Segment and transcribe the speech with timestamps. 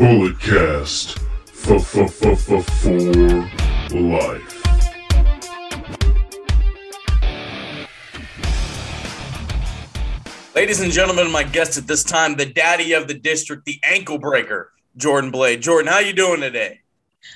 [0.00, 1.78] Bulletcast for
[4.00, 4.56] life.
[10.54, 14.16] Ladies and gentlemen, my guest at this time, the daddy of the district, the ankle
[14.16, 15.60] breaker, Jordan Blade.
[15.60, 16.80] Jordan, how you doing today?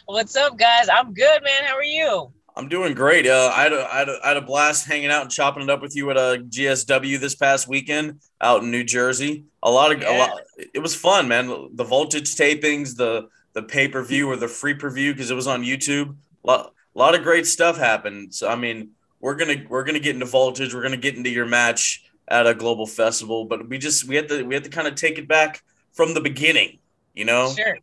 [0.06, 0.88] What's up, guys?
[0.88, 1.64] I'm good, man.
[1.64, 2.32] How are you?
[2.56, 3.26] I'm doing great.
[3.26, 5.64] Uh, I, had a, I, had a, I had a blast hanging out and chopping
[5.64, 9.44] it up with you at a GSW this past weekend out in New Jersey.
[9.62, 10.16] A lot of yeah.
[10.16, 10.40] a lot.
[10.72, 11.68] It was fun, man.
[11.74, 15.48] The voltage tapings, the the pay per view or the free preview because it was
[15.48, 16.14] on YouTube.
[16.44, 18.32] A lot, a lot of great stuff happened.
[18.34, 18.90] So I mean,
[19.20, 20.74] we're gonna we're gonna get into voltage.
[20.74, 24.28] We're gonna get into your match at a global festival, but we just we had
[24.28, 25.62] to we had to kind of take it back
[25.92, 26.78] from the beginning.
[27.14, 27.52] You know.
[27.56, 27.78] Sure.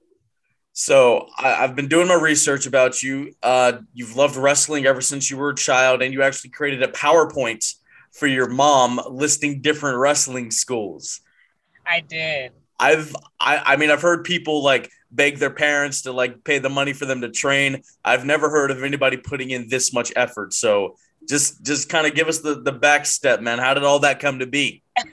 [0.73, 3.33] So I, have been doing my research about you.
[3.43, 6.87] Uh, you've loved wrestling ever since you were a child, and you actually created a
[6.87, 7.75] PowerPoint
[8.11, 11.21] for your mom listing different wrestling schools.
[11.85, 12.53] I did.
[12.79, 16.69] I've I, I mean I've heard people like beg their parents to like pay the
[16.69, 17.83] money for them to train.
[18.03, 20.53] I've never heard of anybody putting in this much effort.
[20.53, 20.95] So
[21.29, 23.59] just just kind of give us the the back step, man.
[23.59, 24.83] How did all that come to be?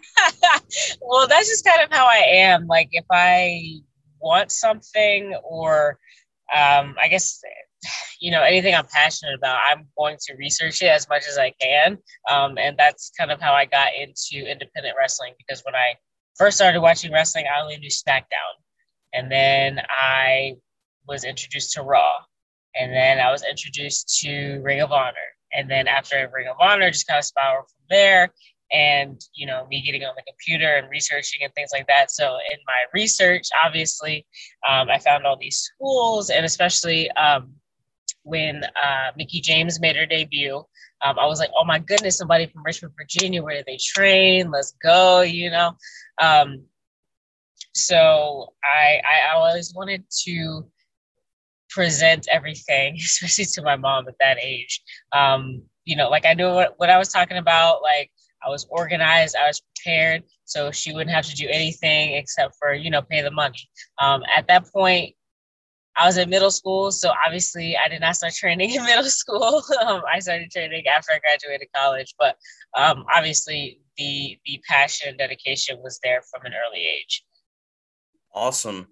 [1.02, 2.66] well, that's just kind of how I am.
[2.66, 3.80] Like if I
[4.20, 5.98] want something or
[6.55, 7.41] um, I guess
[8.20, 11.52] you know anything I'm passionate about, I'm going to research it as much as I
[11.61, 11.98] can,
[12.30, 15.34] um, and that's kind of how I got into independent wrestling.
[15.39, 15.94] Because when I
[16.36, 18.55] first started watching wrestling, I only knew SmackDown,
[19.12, 20.55] and then I
[21.06, 22.14] was introduced to Raw,
[22.74, 25.14] and then I was introduced to Ring of Honor,
[25.52, 28.33] and then after Ring of Honor, just kind of spiraled from there
[28.72, 32.11] and you know me getting on the computer and researching and things like that.
[32.11, 34.27] So in my research obviously
[34.69, 37.52] um, i found all these schools and especially um,
[38.22, 40.56] when uh, mickie james made her debut
[41.05, 44.50] um, i was like oh my goodness somebody from richmond virginia where do they train?
[44.50, 45.72] Let's go you know?
[46.20, 46.64] Um,
[47.74, 50.66] so I, I always wanted to
[51.70, 54.83] present everything especially to my mom at that age.
[55.12, 58.11] Um, you know like i knew what, what i was talking about like
[58.44, 62.72] I was organized, I was prepared, so she wouldn't have to do anything except for
[62.72, 63.68] you know pay the money.
[64.00, 65.14] Um, at that point,
[65.96, 69.62] I was in middle school, so obviously I did not start training in middle school.
[69.84, 72.36] um, I started training after I graduated college, but
[72.76, 77.24] um, obviously the the passion, and dedication was there from an early age.
[78.34, 78.86] Awesome.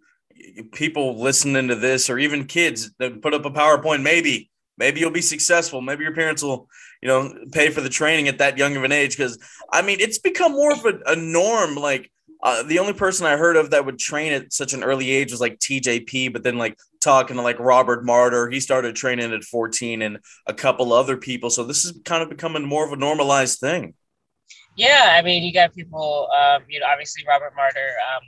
[0.73, 5.11] People listening to this, or even kids that put up a PowerPoint, maybe maybe you'll
[5.11, 5.81] be successful.
[5.81, 6.69] Maybe your parents will,
[7.03, 9.17] you know, pay for the training at that young of an age.
[9.17, 9.39] Because
[9.73, 11.77] I mean, it's become more of a, a norm.
[11.77, 12.11] Like
[12.43, 15.31] uh, the only person I heard of that would train at such an early age
[15.31, 16.33] was like TJP.
[16.33, 20.55] But then like talking to like Robert Martyr, he started training at 14, and a
[20.55, 21.51] couple other people.
[21.51, 23.95] So this is kind of becoming more of a normalized thing.
[24.77, 27.95] Yeah, I mean, you got people, um, you know, obviously Robert Martyr.
[28.15, 28.23] Um,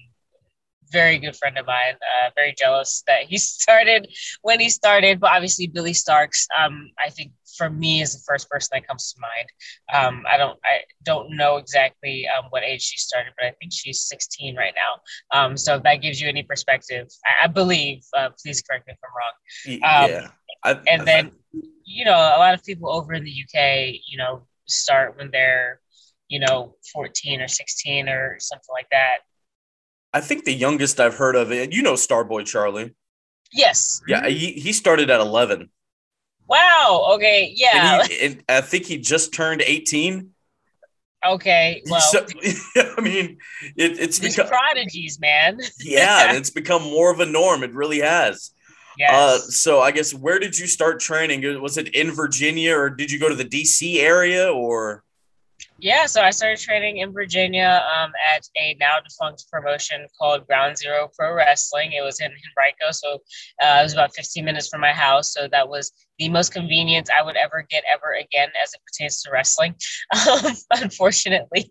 [0.91, 1.94] very good friend of mine.
[1.94, 4.09] Uh, very jealous that he started
[4.43, 6.47] when he started, but obviously Billie Starkz.
[6.59, 9.48] Um, I think for me is the first person that comes to mind.
[9.93, 13.72] Um, I don't I don't know exactly um, what age she started, but I think
[13.72, 15.38] she's 16 right now.
[15.38, 18.03] Um, so if that gives you any perspective, I, I believe.
[18.16, 20.04] Uh, please correct me if I'm wrong.
[20.04, 20.31] Um, yeah.
[20.65, 21.32] I, and I, then
[21.84, 25.81] you know a lot of people over in the UK, you know, start when they're
[26.28, 29.19] you know 14 or 16 or something like that
[30.12, 32.94] I think the youngest I've heard of it, you know, Starboy Charlie.
[33.52, 34.00] Yes.
[34.06, 35.70] Yeah, he, he started at 11.
[36.48, 37.12] Wow.
[37.14, 37.52] Okay.
[37.54, 38.00] Yeah.
[38.00, 40.30] And he, and I think he just turned 18.
[41.26, 41.82] Okay.
[41.86, 42.26] Well, so,
[42.97, 43.38] I mean,
[43.76, 45.58] it, it's become prodigies, man.
[45.80, 47.62] yeah, it's become more of a norm.
[47.62, 48.52] It really has.
[48.98, 49.12] Yes.
[49.12, 51.60] Uh, so I guess where did you start training?
[51.60, 55.04] Was it in Virginia or did you go to the DC area or?
[55.80, 60.76] Yeah, so I started training in Virginia um, at a now defunct promotion called Ground
[60.76, 61.92] Zero Pro Wrestling.
[61.92, 63.14] It was in Henrico, so
[63.62, 65.32] uh, it was about 15 minutes from my house.
[65.32, 69.22] So that was the most convenience I would ever get ever again as it pertains
[69.22, 69.74] to wrestling.
[70.28, 71.70] Um, unfortunately,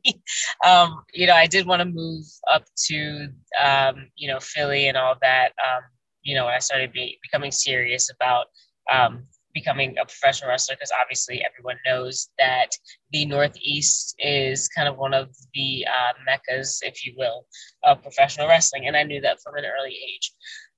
[0.66, 3.28] um, you know, I did want to move up to,
[3.62, 5.50] um, you know, Philly and all that.
[5.64, 5.82] Um,
[6.24, 8.48] you know, when I started be, becoming serious about
[8.92, 9.28] um,
[9.60, 12.70] becoming a professional wrestler because obviously everyone knows that
[13.12, 17.48] the Northeast is kind of one of the uh, meccas, if you will,
[17.84, 18.88] of professional wrestling.
[18.88, 20.32] And I knew that from an early age.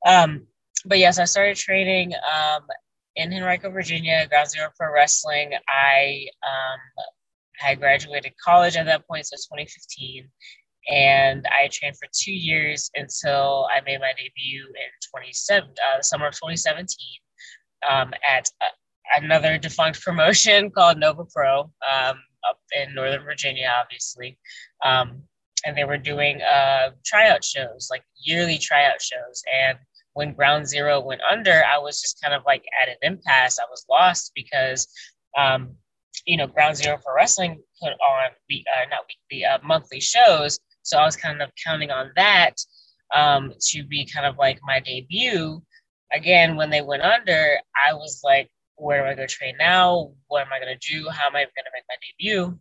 [0.06, 0.48] Um,
[0.86, 2.62] but yes, I started training um,
[3.18, 5.52] in Henrico, Virginia, Ground Zero Pro Wrestling.
[5.68, 6.80] I um,
[7.58, 10.30] had graduated college at that point, so 2015.
[10.90, 16.04] And I trained for two years until I made my debut in 27, uh, the
[16.04, 16.88] summer of 2017
[17.88, 18.50] um, at
[19.16, 22.18] another defunct promotion called Nova Pro um,
[22.50, 24.38] up in Northern Virginia, obviously.
[24.84, 25.24] Um,
[25.66, 29.44] and they were doing uh, tryout shows, like yearly tryout shows.
[29.62, 29.78] And
[30.14, 33.60] when Ground Zero went under, I was just kind of like at an impasse.
[33.60, 34.88] I was lost because,
[35.38, 35.76] um,
[36.26, 40.60] you know, Ground Zero Pro Wrestling put on week, uh, not weekly, uh, monthly shows.
[40.84, 42.56] So I was kind of counting on that
[43.14, 45.62] um, to be kind of like my debut.
[46.12, 50.12] Again, when they went under, I was like, where am I going to train now?
[50.28, 51.10] What am I going to do?
[51.10, 52.60] How am I going to make my debut?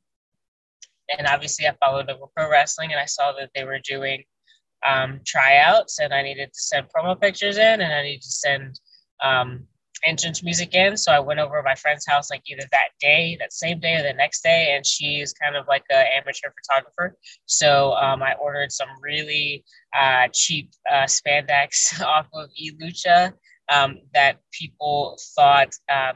[1.17, 4.25] And obviously, I followed Nova pro wrestling and I saw that they were doing
[4.87, 8.81] um, tryouts and I needed to send promo pictures in and I needed to send
[9.23, 9.67] um,
[10.06, 10.97] entrance music in.
[10.97, 13.97] So I went over to my friend's house like either that day, that same day,
[13.97, 14.75] or the next day.
[14.75, 17.17] And she's kind of like an amateur photographer.
[17.47, 19.65] So um, I ordered some really
[19.99, 23.33] uh, cheap uh, spandex off of eLucha
[23.73, 26.15] um, that people thought um,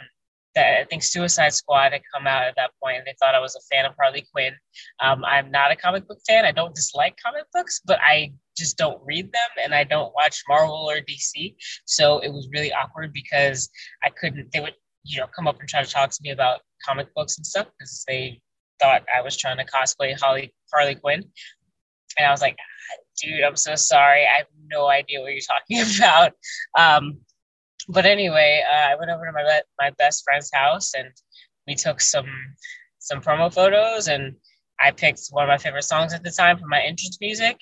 [0.54, 3.40] that I think Suicide Squad had come out at that point, and they thought I
[3.40, 4.54] was a fan of Harley Quinn.
[5.00, 6.44] Um, I'm not a comic book fan.
[6.44, 10.42] I don't dislike comic books, but I just don't read them, and I don't watch
[10.48, 11.54] Marvel or DC.
[11.86, 13.70] So it was really awkward because
[14.04, 14.52] I couldn't.
[14.52, 17.38] They would, you know, come up and try to talk to me about comic books
[17.38, 18.40] and stuff because they
[18.80, 21.24] thought I was trying to cosplay Harley Harley Quinn,
[22.18, 22.56] and I was like,
[23.20, 24.22] dude, I'm so sorry.
[24.22, 26.32] I have no idea what you're talking about.
[26.78, 27.18] Um,
[27.88, 31.08] but anyway, uh, I went over to my be- my best friend's house and
[31.66, 32.30] we took some
[32.98, 34.34] some promo photos and
[34.80, 37.56] I picked one of my favorite songs at the time for my entrance music.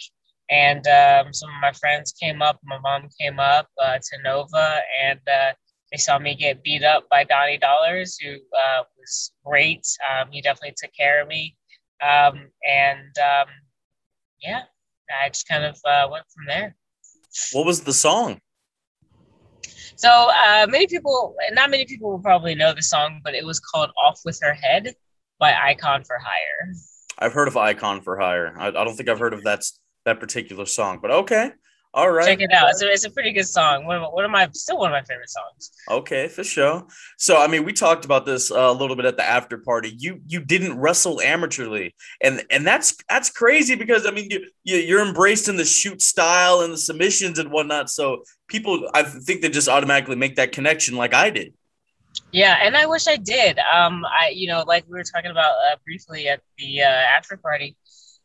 [0.50, 2.58] And um, some of my friends came up.
[2.64, 5.52] My mom came up uh, to Nova, and uh,
[5.92, 9.86] they saw me get beat up by Donnie Dollars, who uh, was great.
[10.10, 11.56] Um, he definitely took care of me,
[12.02, 13.46] um, and um,
[14.42, 14.62] yeah,
[15.22, 16.74] I just kind of uh, went from there.
[17.52, 18.40] What was the song?
[20.00, 23.60] So uh, many people, not many people will probably know the song, but it was
[23.60, 24.94] called "Off with Her Head"
[25.38, 26.72] by Icon for Hire.
[27.18, 28.54] I've heard of Icon for Hire.
[28.58, 29.62] I, I don't think I've heard of that
[30.06, 31.50] that particular song, but okay.
[31.92, 32.24] All right.
[32.26, 32.70] Check it out.
[32.70, 33.84] It's a, it's a pretty good song.
[33.84, 35.72] One of, one of my still one of my favorite songs.
[35.90, 36.86] Okay, for sure.
[37.18, 39.96] So I mean, we talked about this uh, a little bit at the after party.
[39.98, 44.76] You you didn't wrestle amateurly, and and that's that's crazy because I mean you, you
[44.76, 47.90] you're embraced in the shoot style and the submissions and whatnot.
[47.90, 51.54] So people, I think they just automatically make that connection, like I did.
[52.32, 53.58] Yeah, and I wish I did.
[53.58, 57.36] Um, I you know like we were talking about uh, briefly at the uh, after
[57.36, 57.76] party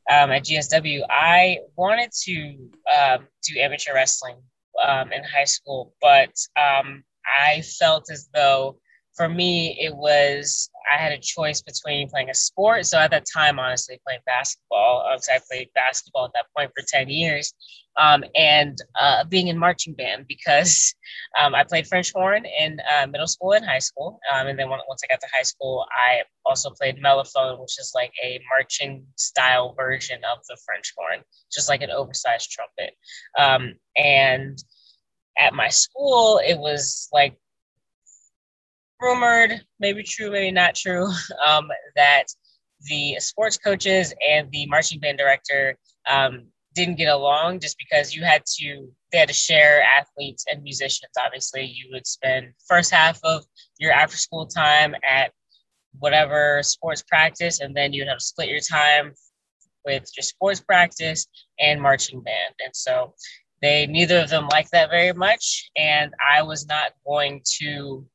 [0.09, 4.37] um, at GSW, I wanted to um, do amateur wrestling
[4.85, 8.77] um, in high school, but um, I felt as though
[9.15, 12.85] for me it was I had a choice between playing a sport.
[12.85, 15.03] So at that time, honestly, playing basketball.
[15.05, 17.53] Obviously, I played basketball at that point for ten years,
[17.97, 20.93] um, and uh, being in marching band because
[21.39, 24.19] um, I played French horn in uh, middle school and high school.
[24.33, 27.91] Um, and then once I got to high school, I also played mellophone, which is
[27.95, 32.95] like a marching style version of the French horn, just like an oversized trumpet.
[33.37, 34.57] Um, and
[35.37, 37.37] at my school, it was like
[39.01, 41.07] rumored, maybe true, maybe not true,
[41.45, 42.25] um, that
[42.81, 45.77] the sports coaches and the marching band director
[46.07, 50.61] um, didn't get along just because you had to they had to share athletes and
[50.61, 51.11] musicians.
[51.23, 53.45] Obviously you would spend first half of
[53.79, 55.31] your after school time at
[55.99, 59.13] whatever sports practice and then you'd have to split your time
[59.85, 61.27] with your sports practice
[61.59, 62.53] and marching band.
[62.63, 63.13] And so
[63.61, 68.05] they neither of them liked that very much and i was not going to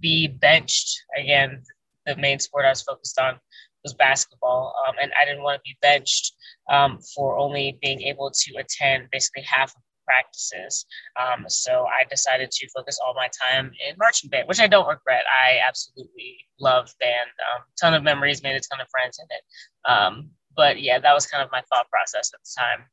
[0.00, 1.62] be benched again
[2.06, 3.38] the main sport i was focused on
[3.82, 6.34] was basketball, um, and I didn't want to be benched
[6.70, 10.86] um, for only being able to attend basically half of practices.
[11.20, 14.88] Um, so I decided to focus all my time in marching band, which I don't
[14.88, 15.24] regret.
[15.46, 17.30] I absolutely love band.
[17.54, 19.90] Um, ton of memories, made a ton of friends in it.
[19.90, 22.86] Um, but yeah, that was kind of my thought process at the time.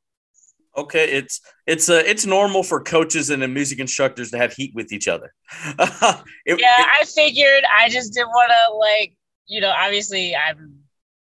[0.77, 4.91] Okay, it's it's uh, it's normal for coaches and music instructors to have heat with
[4.91, 5.33] each other.
[5.79, 7.63] it, yeah, it, I figured.
[7.75, 9.17] I just didn't want to like
[9.47, 10.79] you know, obviously I'm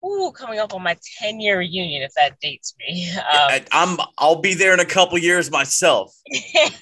[0.05, 3.11] ooh, coming up on my 10 year reunion if that dates me.
[3.17, 6.15] Um, I'm I'll be there in a couple years myself.
[6.27, 6.69] yeah.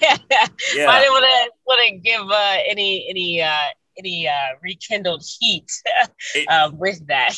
[0.74, 0.88] yeah.
[0.88, 5.70] I didn't want to want to give uh, any any uh, any uh, rekindled heat
[6.48, 7.34] um, with that.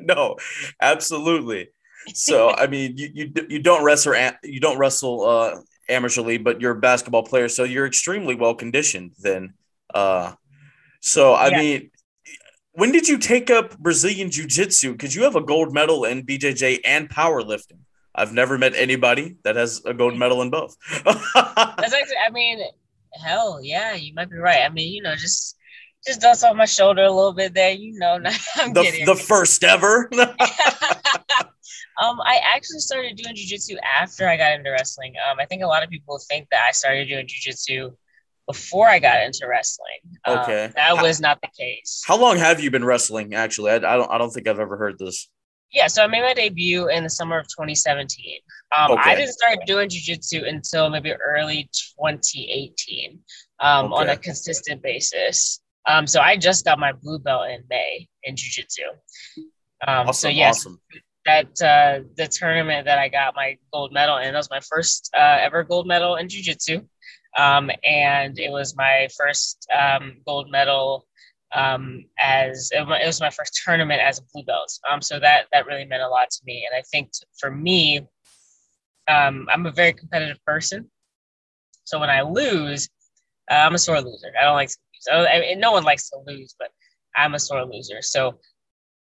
[0.00, 0.36] no,
[0.80, 1.68] absolutely.
[2.12, 6.72] So I mean, you you, you don't wrestle you don't wrestle uh, amateurly, but you're
[6.72, 9.12] a basketball player, so you're extremely well conditioned.
[9.18, 9.54] Then,
[9.94, 10.34] uh,
[11.00, 11.58] so I yeah.
[11.58, 11.90] mean,
[12.72, 14.92] when did you take up Brazilian Jiu Jitsu?
[14.92, 17.78] Because you have a gold medal in BJJ and powerlifting.
[18.14, 20.76] I've never met anybody that has a gold medal in both.
[21.04, 22.60] That's actually, I mean,
[23.12, 24.60] hell yeah, you might be right.
[24.60, 25.56] I mean, you know, just
[26.06, 28.14] just dust off my shoulder a little bit there, you know.
[28.56, 30.10] I'm the, the first ever.
[32.02, 35.14] Um, I actually started doing jujitsu after I got into wrestling.
[35.30, 37.94] Um, I think a lot of people think that I started doing jujitsu
[38.46, 40.00] before I got into wrestling.
[40.24, 40.72] Um, Okay.
[40.74, 42.02] that was not the case.
[42.06, 43.34] How long have you been wrestling?
[43.34, 44.10] Actually, I, I don't.
[44.10, 45.28] I don't think I've ever heard this.
[45.72, 48.38] Yeah, so I made my debut in the summer of 2017.
[48.76, 49.10] Um, Okay.
[49.10, 53.18] I didn't start doing jujitsu until maybe early 2018
[53.60, 55.60] um, on a consistent basis.
[55.86, 58.88] Um, so I just got my blue belt in May in jujitsu.
[59.86, 60.14] Um, Awesome.
[60.14, 60.80] so yes, Awesome.
[61.26, 64.32] That uh, the tournament that I got my gold medal in.
[64.32, 66.86] That was my first uh, ever gold medal in jujitsu,
[67.38, 71.06] um, and it was my first um, gold medal
[71.54, 74.72] um, as it was my first tournament as a blue belt.
[74.90, 77.50] Um, so that that really meant a lot to me, and I think t- for
[77.50, 78.00] me,
[79.08, 80.90] um, I'm a very competitive person.
[81.84, 82.88] So when I lose,
[83.50, 84.32] uh, I'm a sore loser.
[84.38, 84.76] I don't like to
[85.12, 85.26] lose.
[85.26, 86.70] I, I no one likes to lose, but
[87.16, 88.02] I'm a sore loser.
[88.02, 88.38] So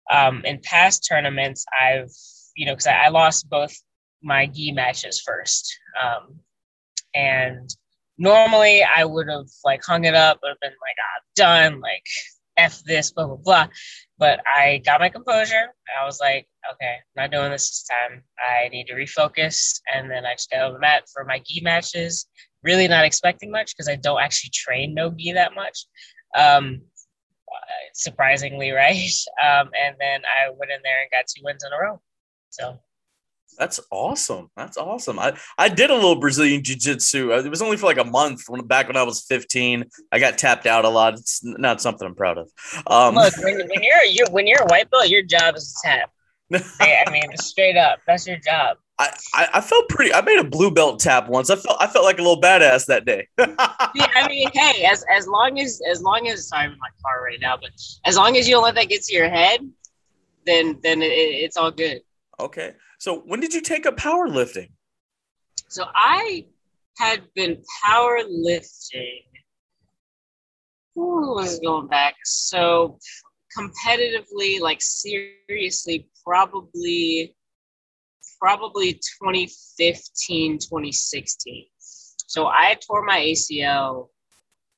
[0.10, 2.12] um, in past tournaments, I've,
[2.56, 3.74] you know, because I, I lost both
[4.24, 5.78] my gi matches first.
[6.02, 6.40] Um,
[7.14, 7.70] and
[8.18, 12.04] normally I would have like hung it up, would have been like, ah, done, like,
[12.58, 13.68] F this, blah, blah, blah.
[14.18, 15.74] But I got my composure.
[16.00, 18.24] I was like, okay, I'm not doing this this time.
[18.40, 19.82] I need to refocus.
[19.94, 22.28] And then I just got on the mat for my gi matches.
[22.64, 25.86] Really not expecting much because I don't actually train no gi that much.
[26.38, 26.82] Um,
[27.94, 29.12] surprisingly, right?
[29.44, 32.02] Um, and then I went in there and got two wins in a row.
[32.50, 32.80] So
[33.58, 34.50] That's awesome.
[34.56, 35.20] That's awesome.
[35.20, 37.32] I, I did a little Brazilian jiu jitsu.
[37.32, 39.86] It was only for like a month when back when I was 15.
[40.12, 41.14] I got tapped out a lot.
[41.14, 42.50] It's not something I'm proud of.
[42.88, 45.90] Um, look, when, when you're you when you're a white belt, your job is to
[45.90, 46.10] tap.
[46.82, 48.78] I mean, straight up, that's your job.
[49.34, 50.14] I, I, felt pretty.
[50.14, 51.50] I made a blue belt tap once.
[51.50, 53.28] I felt I felt like a little badass that day.
[53.96, 56.90] Yeah, I mean, hey, as as long as as long as sorry, I'm in my
[57.04, 57.72] car right now, but
[58.06, 59.60] as long as you don't let that get to your head,
[60.46, 62.02] then then it, it's all good.
[62.40, 62.74] okay.
[63.00, 64.70] So when did you take up powerlifting?
[65.70, 66.46] So I
[67.00, 69.24] had been powerlifting.
[70.98, 72.16] Ooh, was going back.
[72.24, 73.00] So
[73.58, 77.36] competitively, like seriously, probably
[78.42, 81.66] probably 2015, 2016.
[82.26, 84.08] So I tore my ACL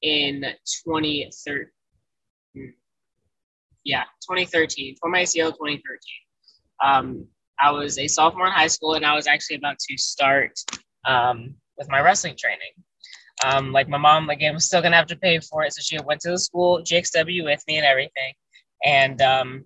[0.01, 0.41] in
[0.85, 2.73] 2013.
[3.85, 4.95] Yeah, 2013.
[5.01, 5.81] Tore my ACL 2013.
[6.83, 7.27] Um,
[7.61, 10.59] I was a sophomore in high school, and I was actually about to start
[11.05, 12.73] um, with my wrestling training.
[13.45, 15.97] Um, like my mom, again, was still gonna have to pay for it, so she
[16.03, 18.33] went to the school, GXW, with me and everything.
[18.83, 19.65] And um,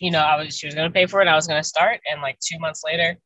[0.00, 1.28] you know, I was she was gonna pay for it.
[1.28, 3.16] I was gonna start, and like two months later,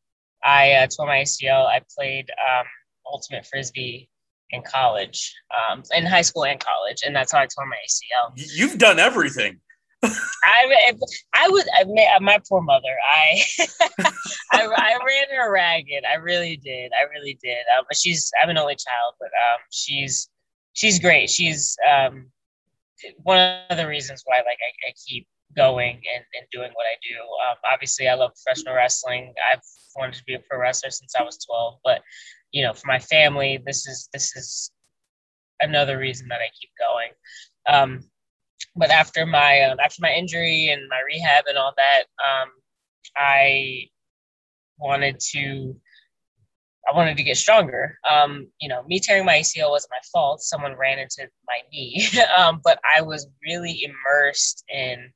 [0.44, 1.66] I uh, tore my ACL.
[1.66, 2.66] I played um,
[3.10, 4.08] ultimate frisbee
[4.50, 8.32] in college, um, in high school and college, and that's how I tore my ACL.
[8.54, 9.60] You've done everything.
[10.02, 10.92] I
[11.34, 12.96] I was I ma- my poor mother.
[13.04, 13.42] I,
[14.52, 16.04] I I ran her ragged.
[16.04, 16.92] I really did.
[16.98, 17.58] I really did.
[17.76, 20.28] Um, but she's I'm an only child, but um, she's
[20.72, 21.28] she's great.
[21.28, 22.30] She's um,
[23.22, 26.96] one of the reasons why like I, I keep going and, and doing what I
[27.02, 27.18] do.
[27.18, 29.34] Um, obviously, I love professional wrestling.
[29.50, 29.60] I've
[29.96, 32.02] wanted to be a pro wrestler since I was 12, but
[32.52, 34.70] you know, for my family, this is this is
[35.60, 37.10] another reason that I keep going.
[37.68, 38.04] Um,
[38.76, 42.48] but after my um, after my injury and my rehab and all that, um,
[43.16, 43.88] I
[44.78, 45.76] wanted to
[46.90, 47.98] I wanted to get stronger.
[48.10, 50.40] Um, you know, me tearing my ACL wasn't my fault.
[50.40, 55.12] Someone ran into my knee, um, but I was really immersed in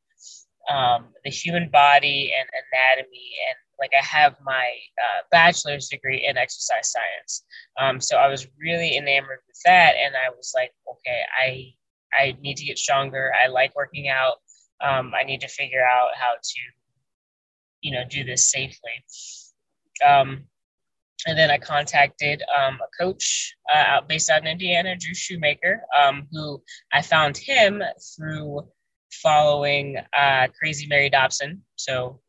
[0.70, 6.36] um, the human body and anatomy, and like I have my uh, bachelor's degree in
[6.36, 7.44] exercise science.
[7.78, 11.74] Um, so I was really enamored with that, and I was like, okay, I
[12.16, 13.32] I need to get stronger.
[13.34, 14.36] I like working out.
[14.80, 16.60] Um, I need to figure out how to,
[17.80, 19.04] you know, do this safely.
[20.06, 20.44] Um,
[21.26, 25.82] and then I contacted um, a coach uh, out based out in Indiana, Drew Shoemaker,
[25.98, 27.82] um, who I found him
[28.16, 28.68] through
[29.22, 32.20] following uh, Crazy Mary Dobson, so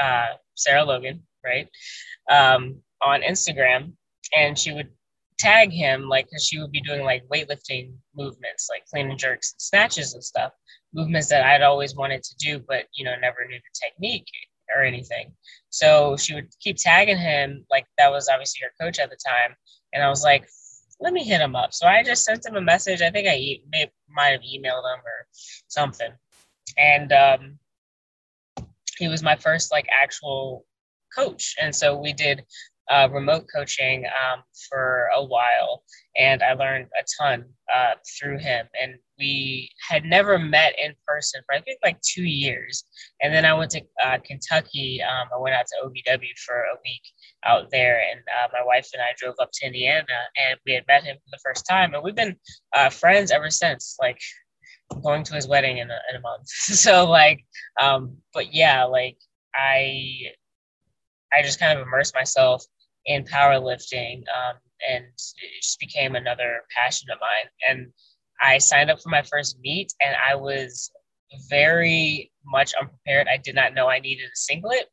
[0.00, 1.68] uh, Sarah Logan, right,
[2.30, 3.92] um, on Instagram,
[4.36, 4.88] and she would
[5.38, 9.52] tag him like because she would be doing like weightlifting movements, like clean and jerks,
[9.52, 10.52] and snatches and stuff,
[10.92, 14.26] movements that I'd always wanted to do, but you know never knew the technique
[14.74, 15.32] or anything.
[15.70, 19.56] So she would keep tagging him, like that was obviously her coach at the time.
[19.92, 20.48] And I was like,
[21.00, 21.72] let me hit him up.
[21.72, 23.02] So I just sent him a message.
[23.02, 25.26] I think I e- may, might have emailed him or
[25.68, 26.10] something.
[26.76, 27.58] And um,
[28.98, 30.64] he was my first like actual
[31.16, 31.54] coach.
[31.60, 32.44] And so we did
[32.90, 35.82] uh, remote coaching um, for a while,
[36.16, 38.66] and I learned a ton uh, through him.
[38.80, 42.84] And we had never met in person for I think like two years.
[43.20, 45.02] And then I went to uh, Kentucky.
[45.02, 47.02] Um, I went out to OVW for a week
[47.44, 50.04] out there, and uh, my wife and I drove up to Indiana,
[50.36, 52.36] and we had met him for the first time, and we've been
[52.76, 53.96] uh, friends ever since.
[54.00, 54.18] Like
[55.02, 56.48] going to his wedding in a, in a month.
[56.48, 57.44] so like,
[57.80, 59.16] um, but yeah, like
[59.54, 60.32] I
[61.32, 62.64] I just kind of immersed myself
[63.06, 64.56] in powerlifting, um,
[64.88, 67.50] and it just became another passion of mine.
[67.68, 67.86] And
[68.40, 70.90] I signed up for my first meet, and I was
[71.48, 73.28] very much unprepared.
[73.28, 74.86] I did not know I needed a singlet,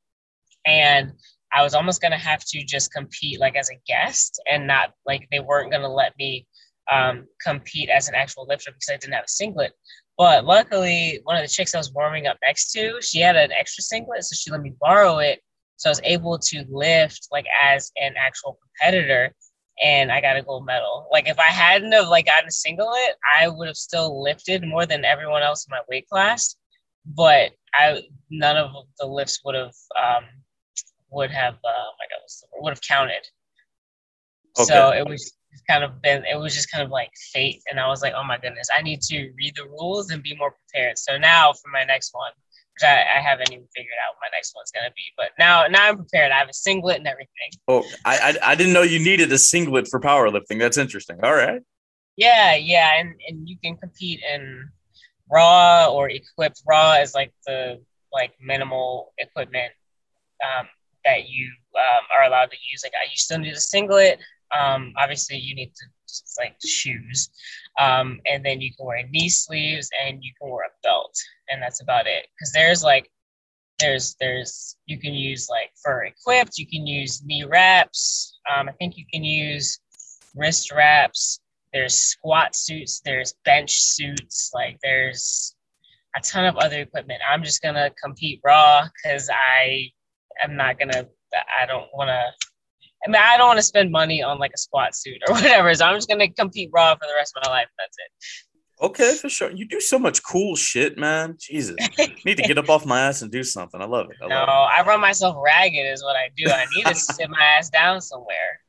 [0.65, 1.13] and
[1.55, 5.27] I was almost gonna have to just compete like as a guest, and not like
[5.31, 6.45] they weren't gonna let me
[6.91, 9.73] um, compete as an actual lifter because I didn't have a singlet.
[10.17, 13.51] But luckily, one of the chicks I was warming up next to, she had an
[13.51, 15.41] extra singlet, so she let me borrow it.
[15.77, 19.33] So I was able to lift like as an actual competitor,
[19.81, 21.07] and I got a gold medal.
[21.11, 24.85] Like if I hadn't have like gotten a singlet, I would have still lifted more
[24.85, 26.55] than everyone else in my weight class.
[27.05, 30.23] But I none of the lifts would have um,
[31.15, 33.25] would have uh, oh my God, would have counted.
[34.57, 34.65] Okay.
[34.65, 35.33] So it was
[35.69, 38.23] kind of been it was just kind of like fate and i was like oh
[38.23, 40.97] my goodness i need to read the rules and be more prepared.
[40.97, 42.31] So now for my next one
[42.75, 45.65] which I, I haven't even figured out what my next one's gonna be but now
[45.67, 46.31] now i'm prepared.
[46.31, 47.51] I have a singlet and everything.
[47.67, 50.59] Oh i i, I didn't know you needed a singlet for powerlifting.
[50.59, 51.19] That's interesting.
[51.23, 51.61] All right.
[52.17, 54.69] Yeah yeah and and you can compete in
[55.31, 56.61] raw or equipped.
[56.67, 57.81] Raw is like the
[58.11, 59.71] like minimal equipment
[60.43, 60.67] um,
[61.05, 64.19] that you um, are allowed to use like you still need a singlet
[64.53, 65.85] um, obviously, you need to
[66.39, 67.29] like shoes,
[67.79, 71.15] um, and then you can wear knee sleeves and you can wear a belt,
[71.49, 72.27] and that's about it.
[72.33, 73.09] Because there's like
[73.79, 78.37] there's there's you can use like for equipped, you can use knee wraps.
[78.53, 79.79] Um, I think you can use
[80.35, 81.39] wrist wraps.
[81.73, 83.01] There's squat suits.
[83.03, 84.51] There's bench suits.
[84.53, 85.55] Like there's
[86.15, 87.21] a ton of other equipment.
[87.29, 89.91] I'm just gonna compete raw because I
[90.43, 91.07] am not gonna.
[91.61, 92.23] I don't want to
[93.05, 95.73] I mean, I don't want to spend money on like a squat suit or whatever.
[95.75, 97.67] So I'm just gonna compete raw for the rest of my life.
[97.77, 98.85] That's it.
[98.85, 99.51] Okay, for sure.
[99.51, 101.37] You do so much cool shit, man.
[101.39, 101.77] Jesus,
[102.25, 103.81] need to get up off my ass and do something.
[103.81, 104.17] I love it.
[104.21, 104.81] I no, love it.
[104.81, 106.49] I run myself ragged, is what I do.
[106.49, 108.59] I need to sit my ass down somewhere.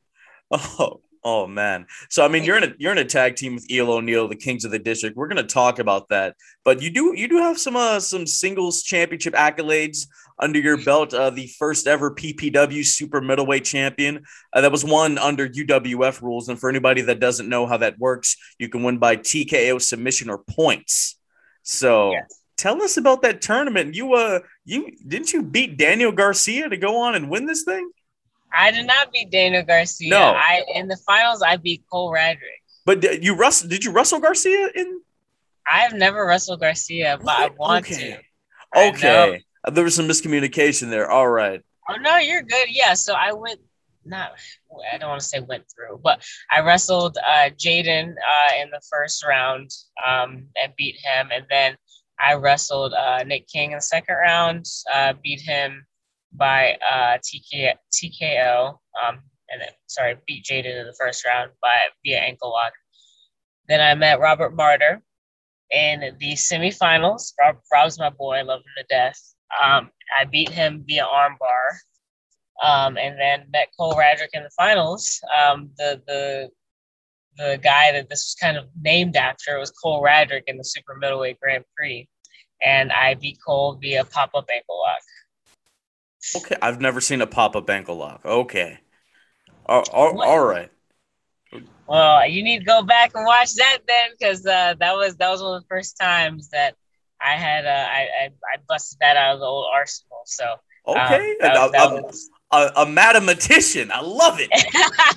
[0.51, 1.87] Oh, oh man.
[2.09, 4.35] So I mean, you're in a you're in a tag team with Eel O'Neill, the
[4.35, 5.17] Kings of the District.
[5.17, 8.83] We're gonna talk about that, but you do you do have some uh some singles
[8.83, 10.07] championship accolades
[10.39, 14.23] under your belt, uh, the first ever PPW super middleweight champion.
[14.53, 16.49] Uh, that was won under UWF rules.
[16.49, 20.29] And for anybody that doesn't know how that works, you can win by TKO submission
[20.29, 21.19] or points.
[21.63, 22.41] So yes.
[22.55, 23.95] tell us about that tournament.
[23.95, 27.91] You uh you didn't you beat Daniel Garcia to go on and win this thing?
[28.53, 30.09] I did not beat Daniel Garcia.
[30.09, 30.33] No.
[30.35, 32.61] I in the finals I beat Cole Radrick.
[32.85, 35.01] But you Russ did you wrestle Garcia in
[35.69, 38.19] I've never wrestled Garcia, but I want okay.
[38.75, 38.87] to.
[38.89, 39.43] Okay.
[39.71, 41.09] There was some miscommunication there.
[41.09, 41.61] All right.
[41.89, 42.67] Oh no, you're good.
[42.69, 42.93] Yeah.
[42.93, 43.59] So I went
[44.05, 44.31] not
[44.93, 48.81] I don't want to say went through, but I wrestled uh, Jaden uh, in the
[48.89, 49.69] first round
[50.05, 51.75] um, and beat him, and then
[52.19, 55.85] I wrestled uh, Nick King in the second round, uh, beat him
[56.33, 61.77] by uh, TK, TKO, um, and then sorry, beat Jaden in the first round by
[62.03, 62.73] via ankle lock.
[63.67, 65.01] Then I met Robert Martyr
[65.71, 67.33] in the semifinals.
[67.39, 69.19] Rob, Rob's my boy, I love him to death.
[69.63, 71.77] Um, I beat him via armbar,
[72.63, 75.21] um, and then met Cole Radrick in the finals.
[75.37, 76.49] Um, the the
[77.37, 80.95] the guy that this was kind of named after was Cole Radrick in the super
[80.95, 82.07] middleweight Grand Prix,
[82.63, 85.01] and I beat Cole via pop up ankle lock.
[86.35, 88.25] Okay, I've never seen a pop up ankle lock.
[88.25, 88.79] Okay,
[89.65, 90.71] all, all, all right.
[91.87, 95.29] Well, you need to go back and watch that then, because uh, that was that
[95.29, 96.75] was one of the first times that
[97.21, 100.21] I had uh, I, I, I busted that out of the old arsenal.
[100.25, 100.55] So
[100.87, 102.29] okay, um, that, that a, was...
[102.51, 103.91] a, a, mathematician.
[103.91, 104.49] I love it.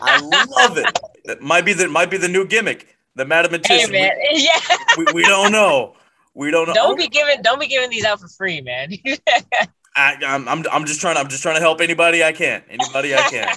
[0.02, 0.98] I love it.
[1.24, 2.96] That might be the might be the new gimmick.
[3.16, 3.92] The mathematician.
[3.92, 4.10] Hey.
[4.32, 4.76] We, yeah.
[4.96, 5.94] we, we don't know.
[6.34, 6.74] We don't know.
[6.74, 8.92] Don't be giving don't be giving these out for free, man.
[9.96, 13.14] I, am I'm, I'm just trying I'm just trying to help anybody I can, anybody
[13.14, 13.48] I can.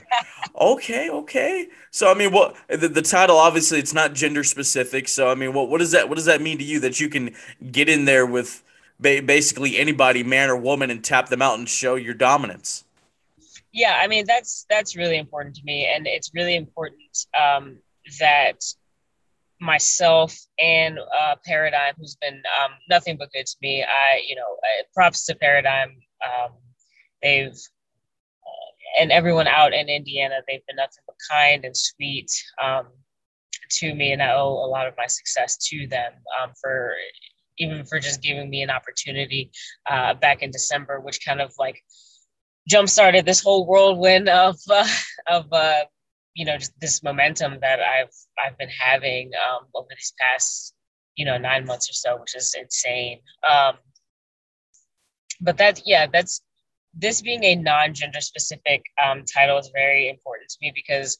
[0.72, 1.68] okay, okay.
[1.92, 5.08] So I mean, what the, the title obviously it's not gender specific.
[5.08, 7.10] So I mean, what what does that what does that mean to you that you
[7.10, 7.36] can
[7.72, 8.64] get in there with
[9.00, 12.84] ba- basically anybody, man or woman, and tap them out and show your dominance?
[13.72, 17.00] Yeah, I mean that's that's really important to me, and it's really important
[17.40, 17.78] um,
[18.20, 18.64] that
[19.60, 23.84] myself and uh, Paradigm, who's been um, nothing but good to me.
[23.84, 24.58] I, you know,
[24.94, 26.52] props to Paradigm um,
[27.22, 27.58] they've
[29.00, 32.32] and everyone out in Indiana, they've been nothing but kind and sweet
[32.64, 32.88] um,
[33.72, 36.94] to me, and I owe a lot of my success to them um, for
[37.60, 39.52] even for just giving me an opportunity
[39.90, 41.82] uh, back in December, which kind of like
[42.68, 44.88] jump started this whole whirlwind of uh,
[45.28, 45.84] of uh,
[46.36, 50.74] you know just this momentum that I've I've been having um, over these past
[51.16, 53.20] you know nine months or so, which is insane.
[53.50, 53.76] Um,
[55.42, 56.42] but that yeah, that's
[56.94, 61.18] this being a non-gender specific um, title is very important to me because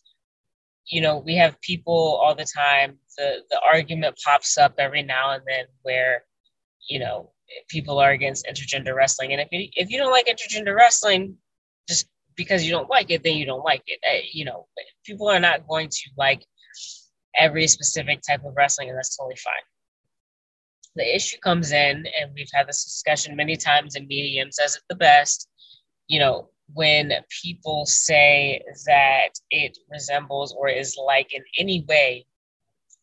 [0.86, 5.32] you know we have people all the time the the argument pops up every now
[5.32, 6.24] and then where
[6.90, 7.32] you know
[7.68, 9.32] people are against intergender wrestling.
[9.32, 11.38] And if you if you don't like intergender wrestling
[11.88, 14.00] just because you don't like it then you don't like it.
[14.10, 14.68] Uh, you know
[15.06, 16.46] people are not going to like
[17.38, 19.54] every specific type of wrestling and that's totally fine.
[20.96, 24.84] The issue comes in and we've had this discussion many times in mediums, as it
[24.90, 25.50] the best
[26.14, 32.26] you know when people say that it resembles or is like in any way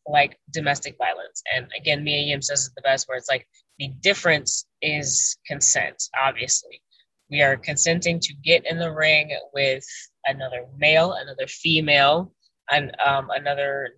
[0.07, 1.43] like domestic violence.
[1.55, 3.47] And again, Mia Yim says it the best where it's like
[3.79, 6.83] the difference is consent, obviously.
[7.31, 9.85] We are consenting to get in the ring with
[10.27, 12.33] another male, another female,
[12.71, 13.91] and um, another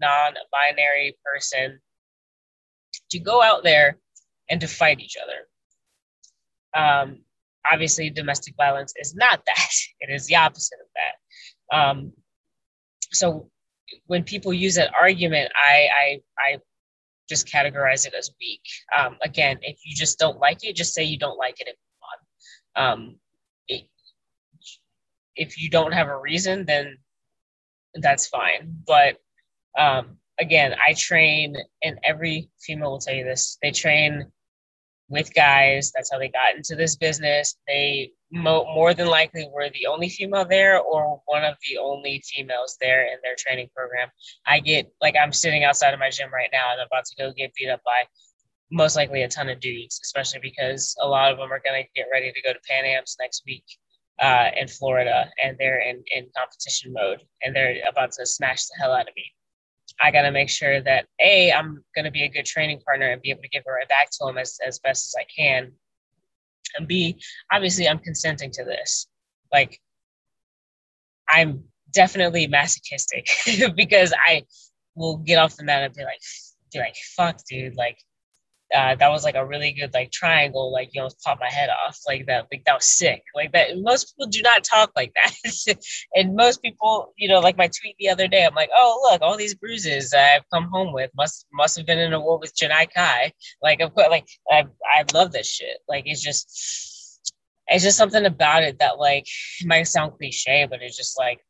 [0.00, 1.80] non binary person
[3.10, 3.98] to go out there
[4.48, 5.40] and to fight each other.
[6.74, 7.18] Um,
[7.70, 9.70] obviously domestic violence is not that.
[10.00, 11.76] It is the opposite of that.
[11.76, 12.12] Um,
[13.12, 13.48] so
[14.06, 16.58] when people use that argument i i, I
[17.28, 18.60] just categorize it as weak.
[18.96, 21.76] Um, again if you just don't like it just say you don't like it and
[21.82, 22.92] move on.
[22.92, 23.16] Um,
[23.68, 23.84] it,
[25.36, 26.96] if you don't have a reason then
[27.94, 28.76] that's fine.
[28.86, 29.18] But
[29.78, 34.26] um, again i train and every female will tell you this they train
[35.12, 35.92] with guys.
[35.94, 37.56] That's how they got into this business.
[37.68, 42.24] They mo- more than likely were the only female there or one of the only
[42.26, 44.08] females there in their training program.
[44.46, 47.16] I get like I'm sitting outside of my gym right now and I'm about to
[47.16, 48.04] go get beat up by
[48.72, 51.88] most likely a ton of dudes, especially because a lot of them are going to
[51.94, 53.64] get ready to go to Pan Am's next week
[54.20, 58.74] uh, in Florida and they're in, in competition mode and they're about to smash the
[58.80, 59.24] hell out of me.
[60.02, 63.10] I got to make sure that A, I'm going to be a good training partner
[63.10, 65.24] and be able to give it right back to him as, as best as I
[65.34, 65.72] can.
[66.76, 67.20] And B,
[67.52, 69.06] obviously, I'm consenting to this.
[69.52, 69.80] Like,
[71.28, 73.28] I'm definitely masochistic
[73.76, 74.44] because I
[74.94, 76.20] will get off the mat and be like,
[76.72, 77.98] be like, fuck, dude, like,
[78.74, 81.68] uh, that was like a really good like triangle, like you know, pop my head
[81.70, 82.46] off like that.
[82.50, 83.22] Like that was sick.
[83.34, 83.78] Like that.
[83.78, 85.76] Most people do not talk like that,
[86.14, 88.44] and most people, you know, like my tweet the other day.
[88.44, 91.98] I'm like, oh look, all these bruises I've come home with must must have been
[91.98, 93.32] in a war with Janai Kai.
[93.62, 95.78] Like of course, like I I love this shit.
[95.88, 97.20] Like it's just
[97.68, 99.26] it's just something about it that like
[99.60, 101.40] it might sound cliche, but it's just like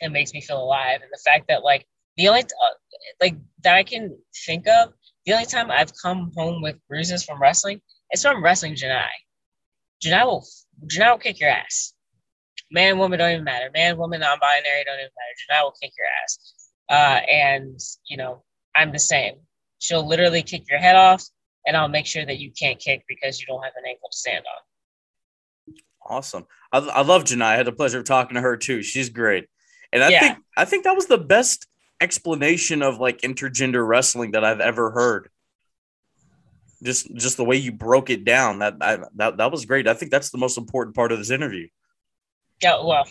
[0.00, 1.00] it makes me feel alive.
[1.02, 1.86] And the fact that like
[2.16, 2.74] the only uh,
[3.20, 4.92] like that I can think of
[5.28, 7.82] the only time I've come home with bruises from wrestling
[8.14, 9.10] is from wrestling Janai.
[10.02, 10.46] Janai will
[10.86, 11.92] Janai will kick your ass.
[12.70, 13.68] Man, woman don't even matter.
[13.74, 15.60] Man, woman, non-binary don't even matter.
[15.60, 16.54] Janai will kick your ass.
[16.88, 18.42] Uh, and you know,
[18.74, 19.34] I'm the same.
[19.80, 21.22] She'll literally kick your head off,
[21.66, 24.16] and I'll make sure that you can't kick because you don't have an ankle to
[24.16, 25.74] stand on.
[26.08, 26.46] Awesome.
[26.72, 27.42] I, I love Janai.
[27.42, 28.82] I had the pleasure of talking to her too.
[28.82, 29.46] She's great.
[29.92, 30.20] And I yeah.
[30.20, 31.66] think I think that was the best
[32.00, 35.28] explanation of like intergender wrestling that I've ever heard.
[36.82, 39.88] Just just the way you broke it down that I, that that was great.
[39.88, 41.66] I think that's the most important part of this interview.
[42.62, 43.06] Yeah, well,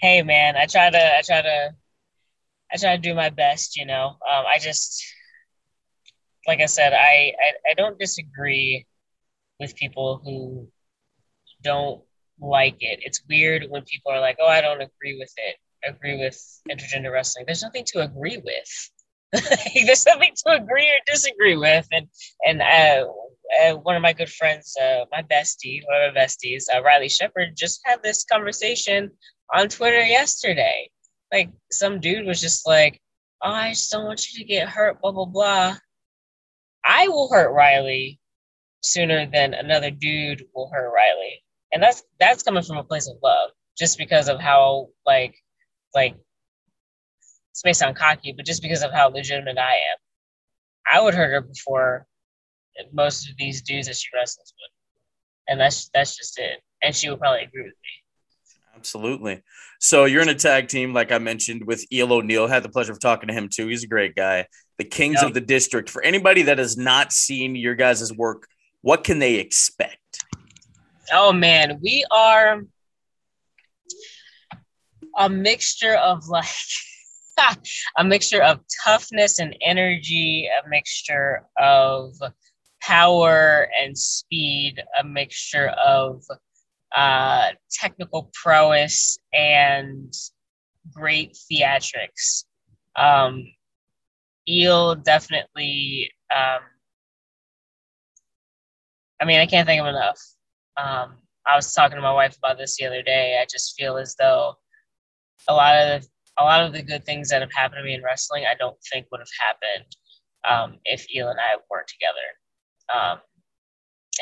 [0.00, 1.70] hey man, I try to I try to
[2.72, 3.76] I try to do my best.
[3.76, 5.04] You know, um, I just
[6.46, 8.86] like I said, I, I I don't disagree
[9.58, 10.68] with people who
[11.62, 12.02] don't
[12.40, 13.00] like it.
[13.02, 16.38] It's weird when people are like, "Oh, I don't agree with it." Agree with
[16.70, 17.44] intergender wrestling.
[17.46, 18.90] There's nothing to agree with.
[19.32, 21.86] There's nothing to agree or disagree with.
[21.92, 22.08] And
[22.46, 23.06] and uh,
[23.62, 27.08] uh, one of my good friends, uh, my bestie, one of my besties, uh, Riley
[27.08, 29.10] Shepard, just had this conversation
[29.54, 30.88] on Twitter yesterday.
[31.32, 33.00] Like some dude was just like,
[33.42, 35.76] "Oh, I just don't want you to get hurt." Blah blah blah.
[36.84, 38.18] I will hurt Riley
[38.82, 43.16] sooner than another dude will hurt Riley, and that's that's coming from a place of
[43.22, 45.36] love, just because of how like
[45.94, 46.14] like
[47.54, 49.98] this may sound cocky, but just because of how legitimate I am,
[50.90, 52.06] I would hurt her before
[52.92, 54.72] most of these dudes that she wrestles with,
[55.48, 56.60] and that's that's just it.
[56.82, 57.90] And she would probably agree with me.
[58.74, 59.42] Absolutely.
[59.80, 62.46] So you're in a tag team, like I mentioned, with Eel O'Neill.
[62.46, 63.66] Had the pleasure of talking to him too.
[63.66, 64.46] He's a great guy.
[64.78, 65.90] The Kings of the District.
[65.90, 68.46] For anybody that has not seen your guys' work,
[68.80, 70.24] what can they expect?
[71.12, 72.62] Oh man, we are
[75.18, 76.46] a mixture of like
[77.98, 82.14] a mixture of toughness and energy, a mixture of
[82.80, 86.22] power and speed, a mixture of
[86.96, 90.12] uh, technical prowess and
[90.92, 92.44] great theatrics.
[92.96, 93.44] Um,
[94.48, 96.10] Eel definitely.
[96.34, 96.60] Um,
[99.20, 100.18] I mean, I can't think of enough.
[100.76, 103.38] Um, I was talking to my wife about this the other day.
[103.40, 104.54] I just feel as though
[105.48, 106.06] a lot of
[106.38, 108.76] a lot of the good things that have happened to me in wrestling, I don't
[108.90, 109.96] think would have happened
[110.48, 112.18] um, if Eel and I weren't together.
[112.94, 113.18] Um,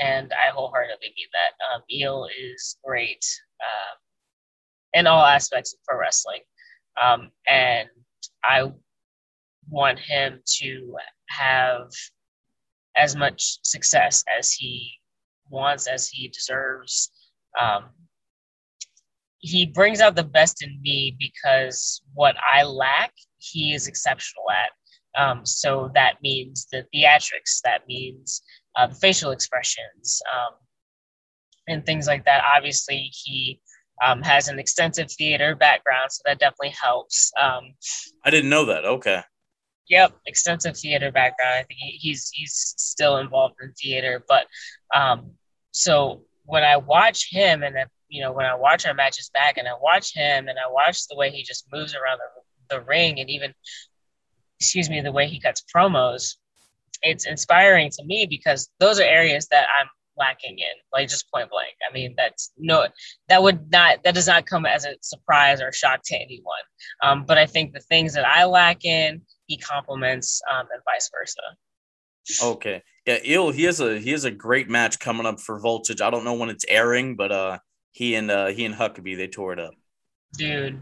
[0.01, 1.75] and I wholeheartedly mean that.
[1.75, 3.25] Um, Eel is great
[3.61, 3.99] um,
[4.95, 6.41] in all aspects of pro wrestling,
[7.03, 7.89] um, and
[8.45, 8.73] I
[9.69, 10.97] want him to
[11.29, 11.91] have
[12.97, 14.93] as much success as he
[15.51, 17.11] wants, as he deserves.
[19.39, 24.45] Um, he brings out the best in me because what I lack, he is exceptional
[24.51, 24.71] at.
[25.21, 28.43] Um, so that means the theatrics, that means
[28.77, 30.55] uh, the facial expressions, um,
[31.67, 32.45] and things like that.
[32.57, 33.61] Obviously, he
[34.05, 37.33] um, has an extensive theater background, so that definitely helps.
[37.41, 37.75] Um,
[38.25, 38.85] I didn't know that.
[38.85, 39.23] Okay.
[39.89, 41.55] Yep, extensive theater background.
[41.55, 44.47] I think he's he's still involved in theater, but
[44.95, 45.33] um,
[45.73, 47.77] so when I watch him and
[48.09, 51.07] you know when I watch our matches back and I watch him and I watch
[51.09, 53.55] the way he just moves around the, the ring and even
[54.61, 56.35] excuse me the way he cuts promos,
[57.03, 61.49] it's inspiring to me because those are areas that I'm lacking in, like just point
[61.51, 61.75] blank.
[61.89, 62.87] I mean, that's no,
[63.29, 66.59] that would not, that does not come as a surprise or a shock to anyone.
[67.03, 71.11] Um, but I think the things that I lack in, he complements, um, and vice
[71.15, 71.41] versa.
[72.43, 76.03] Okay, yeah, Eel, he has a he has a great match coming up for Voltage.
[76.03, 77.59] I don't know when it's airing, but uh,
[77.99, 79.75] he and uh, he and Huckabee they tore it up.
[80.37, 80.81] Dude,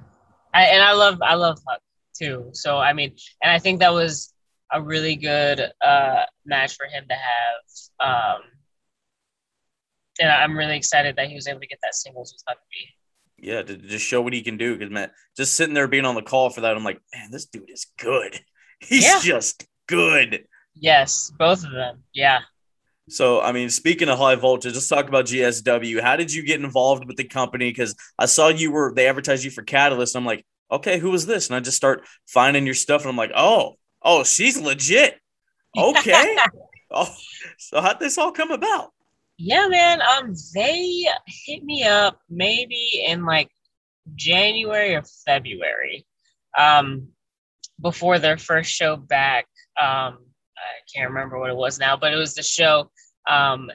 [0.53, 1.81] I, and I love I love Huck
[2.15, 2.51] too.
[2.53, 4.35] So I mean, and I think that was
[4.71, 8.37] a really good uh match for him to have.
[8.37, 8.43] Um,
[10.21, 12.91] and I'm really excited that he was able to get that singles with Huckabee.
[13.39, 14.77] Yeah, to just show what he can do.
[14.77, 17.47] Because man, just sitting there being on the call for that, I'm like, man, this
[17.47, 18.39] dude is good.
[18.81, 19.21] He's yeah.
[19.23, 20.45] just good.
[20.75, 22.03] Yes, both of them.
[22.13, 22.41] Yeah.
[23.09, 26.01] So, I mean, speaking of high voltage, let's talk about GSW.
[26.01, 27.71] How did you get involved with the company?
[27.71, 30.17] Because I saw you were they advertised you for Catalyst.
[30.17, 31.49] I'm like, okay, who is this?
[31.49, 35.21] And I just start finding your stuff, and I'm like, oh, oh, she's legit.
[35.77, 36.37] Okay.
[36.91, 37.15] oh,
[37.59, 38.93] so how'd this all come about?
[39.39, 40.01] Yeah, man.
[40.01, 43.51] Um, they hit me up maybe in like
[44.15, 46.07] January or February,
[46.59, 47.09] um,
[47.81, 49.47] before their first show back.
[49.81, 50.26] Um,
[50.57, 52.91] I can't remember what it was now, but it was the show
[53.29, 53.71] um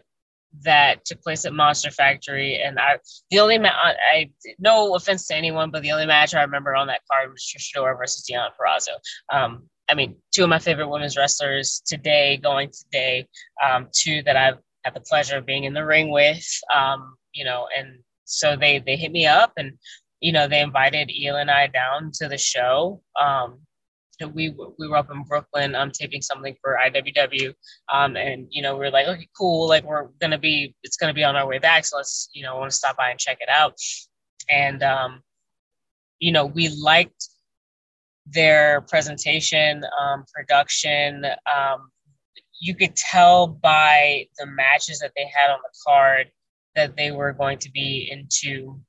[0.64, 2.98] that took place at Monster Factory, and I
[3.30, 6.88] the only ma- I no offense to anyone, but the only match I remember on
[6.88, 8.98] that card was Trish Adora versus Deonna Purrazzo.
[9.32, 13.28] Um, I mean, two of my favorite women's wrestlers today, going today,
[13.64, 17.46] um, two that I've had the pleasure of being in the ring with, um, you
[17.46, 19.74] know, and so they they hit me up and
[20.20, 23.02] you know they invited Eel and I down to the show.
[23.20, 23.60] Um,
[24.30, 27.54] we we were up in Brooklyn um taping something for IWW
[27.92, 31.14] um and you know we are like okay cool like we're gonna be it's gonna
[31.14, 33.38] be on our way back so let's you know want to stop by and check
[33.42, 33.76] it out.
[34.50, 35.22] And um
[36.20, 37.30] you know we liked
[38.28, 41.92] their presentation um production um
[42.62, 46.32] you could tell by the matches that they had on the card
[46.76, 48.80] that they were going to be into,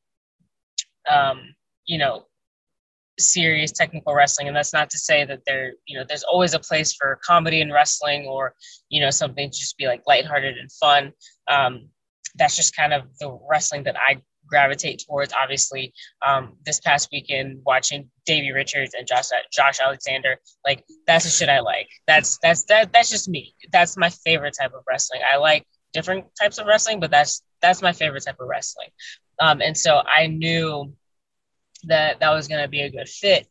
[1.11, 1.55] um,
[1.87, 2.27] you know,
[3.23, 4.49] serious technical wrestling.
[4.49, 7.61] And that's not to say that there, you know, there's always a place for comedy
[7.61, 8.55] in wrestling or,
[8.89, 11.13] you know, something to just be like lighthearted and fun.
[11.49, 11.89] Um,
[12.37, 15.33] that's just kind of the wrestling that I gravitate towards.
[15.33, 15.93] Obviously,
[16.27, 21.49] um, this past weekend watching Davey Richards and Josh Josh Alexander, like that's the shit
[21.49, 21.89] I like.
[22.07, 23.55] That's that's that that's just me.
[23.73, 25.21] That's my favorite type of wrestling.
[25.31, 28.89] I like different types of wrestling, but that's that's my favorite type of wrestling.
[29.41, 30.93] Um, and so I knew
[31.85, 33.47] that that was going to be a good fit.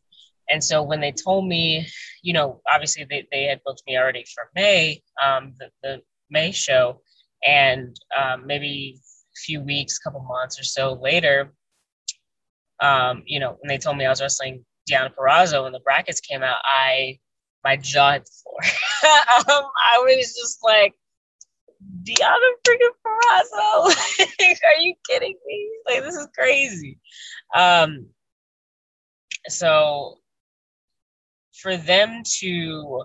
[0.50, 1.86] And so when they told me,
[2.22, 6.52] you know, obviously they, they had booked me already for May, um, the, the May
[6.52, 7.00] show,
[7.46, 11.52] and um, maybe a few weeks, couple months or so later,
[12.80, 16.20] um, you know, when they told me I was wrestling Deonna Purrazzo and the brackets
[16.20, 17.18] came out, I
[17.64, 19.14] my jaw hit the floor.
[19.56, 19.64] um,
[19.94, 20.94] I was just like,
[22.02, 25.70] Deonna freaking Purrazzo, are you kidding me?
[25.88, 26.98] Like this is crazy.
[27.54, 28.06] Um,
[29.48, 30.18] so
[31.52, 33.04] for them to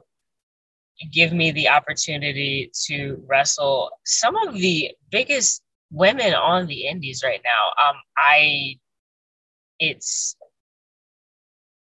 [1.12, 7.41] give me the opportunity to wrestle some of the biggest women on the indies right
[7.43, 7.89] now.
[7.89, 8.80] Um, I,
[9.80, 10.36] it's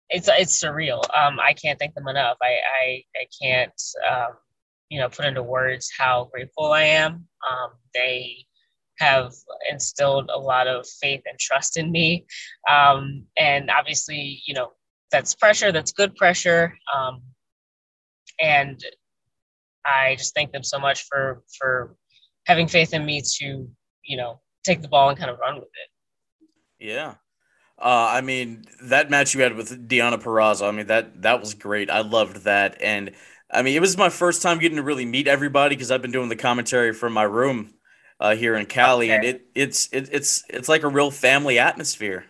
[0.08, 1.02] it's it's surreal.
[1.16, 2.36] Um, I can't thank them enough.
[2.42, 4.36] I I, I can't um,
[4.88, 7.26] you know put into words how grateful I am.
[7.50, 8.45] Um, they
[8.98, 9.32] have
[9.70, 12.26] instilled a lot of faith and trust in me,
[12.70, 14.72] um, and obviously you know
[15.12, 15.72] that's pressure.
[15.72, 17.22] That's good pressure, um,
[18.40, 18.80] and
[19.84, 21.96] I just thank them so much for for
[22.46, 23.68] having faith in me to
[24.04, 26.86] you know take the ball and kind of run with it.
[26.86, 27.14] Yeah.
[27.78, 31.54] Uh, I mean, that match you had with Deonna Purrazzo, I mean, that that was
[31.54, 31.90] great.
[31.90, 32.80] I loved that.
[32.80, 33.12] And
[33.50, 36.12] I mean, it was my first time getting to really meet everybody because I've been
[36.12, 37.74] doing the commentary from my room
[38.20, 39.14] uh, here in Cali, okay.
[39.14, 42.24] and it it's it, it's it's like a real family atmosphere.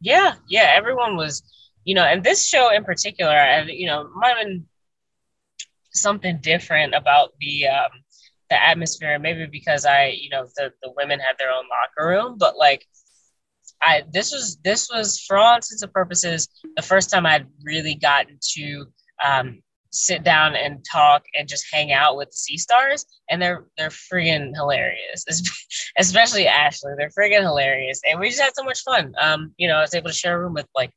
[0.00, 0.72] Yeah, yeah.
[0.74, 1.42] Everyone was,
[1.84, 4.66] you know, and this show in particular, and you know, might have been
[5.92, 7.90] something different about the um,
[8.48, 9.18] the atmosphere.
[9.18, 12.86] Maybe because I, you know, the the women had their own locker room, but like
[13.82, 17.94] I this was this was for all intents and purposes the first time I'd really
[17.94, 18.86] gotten to
[19.24, 23.64] um, sit down and talk and just hang out with the sea stars and they're
[23.76, 25.24] they're friggin' hilarious
[25.98, 29.76] especially ashley they're friggin' hilarious and we just had so much fun um you know
[29.76, 30.92] i was able to share a room with like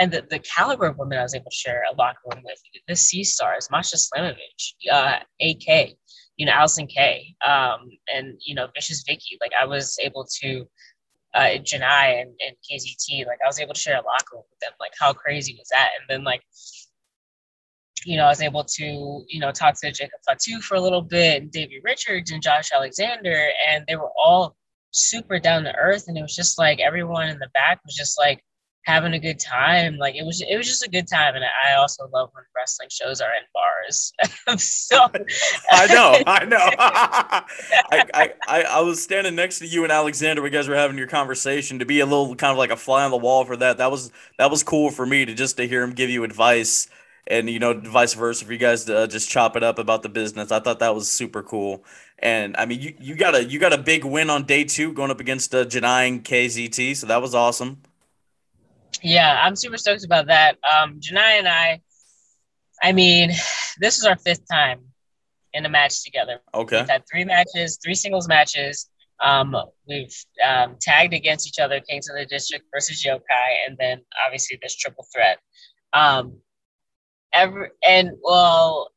[0.00, 2.58] and the, the caliber of women i was able to share a locker room with
[2.88, 5.96] the sea stars masha slamovich uh ak
[6.36, 10.66] you know Allysin Kay um and you know vicious vicky like i was able to
[11.34, 14.58] uh, Janai and, and KZT, like I was able to share a locker room with
[14.60, 14.72] them.
[14.80, 15.90] Like how crazy was that?
[16.00, 16.42] And then like,
[18.04, 21.02] you know, I was able to, you know, talk to Jacob Fatu for a little
[21.02, 24.56] bit and Davey Richards and Josh Alexander, and they were all
[24.90, 26.04] super down to earth.
[26.08, 28.42] And it was just like everyone in the back was just like,
[28.88, 29.98] having a good time.
[29.98, 31.34] Like it was, it was just a good time.
[31.36, 34.12] And I also love when wrestling shows are in bars.
[34.62, 34.96] so
[35.70, 36.68] I know, I know.
[36.80, 40.42] I, I, I was standing next to you and Alexander.
[40.42, 41.78] You guys were having your conversation.
[41.78, 43.90] To be a little kind of like a fly on the wall for that, that
[43.90, 46.88] was that was cool for me to just to hear him give you advice.
[47.30, 50.02] And you know, vice versa for you guys to uh, just chop it up about
[50.02, 50.50] the business.
[50.50, 51.84] I thought that was super cool.
[52.18, 54.92] And I mean, you, you got a you got a big win on day two
[54.92, 57.82] going up against uh, Janai and KZT, so that was awesome.
[59.02, 60.56] Yeah, I'm super stoked about that.
[60.64, 61.80] Um, Janai and I,
[62.82, 63.30] I mean,
[63.78, 64.80] this is our fifth time
[65.52, 66.40] in a match together.
[66.54, 66.80] Okay.
[66.80, 68.88] We've had three matches, three singles matches.
[69.20, 70.14] Um, we've
[70.46, 74.76] um, tagged against each other, Kings of the District versus Yokai, and then obviously this
[74.76, 75.38] triple threat.
[75.92, 76.38] Um,
[77.32, 78.90] every and well,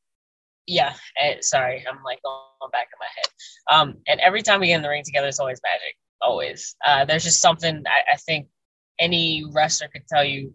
[0.67, 0.93] yeah.
[1.21, 3.27] And, sorry, I'm like going back in my head.
[3.71, 5.95] Um, and every time we get in the ring together, it's always magic.
[6.21, 6.75] Always.
[6.85, 8.47] Uh, there's just something I, I think
[8.99, 10.53] any wrestler could tell you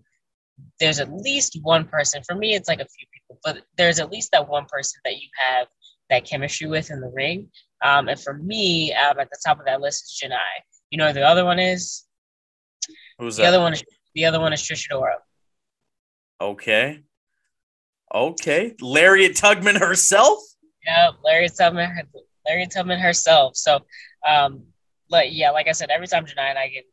[0.80, 2.22] there's at least one person.
[2.26, 5.16] For me, it's like a few people, but there's at least that one person that
[5.16, 5.66] you have
[6.08, 7.48] that chemistry with in the ring.
[7.84, 10.62] Um, and for me, um, at the top of that list is Janai.
[10.90, 12.04] You know who the other one is?
[13.18, 13.48] Who's the that?
[13.48, 13.82] other one is
[14.14, 15.16] the other one is Trish Adora.
[16.40, 17.02] Okay.
[18.14, 18.74] Okay.
[18.80, 20.38] Lariat Tugman herself?
[20.86, 21.90] Yeah, Lariat Tugman,
[22.46, 23.56] Lariat Tugman herself.
[23.56, 23.80] So
[24.28, 24.64] um,
[25.08, 26.84] but yeah, like I said, every time Janai and I get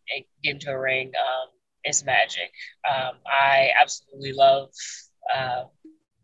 [0.43, 1.49] get into a ring, um,
[1.83, 2.51] it's magic.
[2.89, 4.69] Um, I absolutely love
[5.35, 5.63] uh,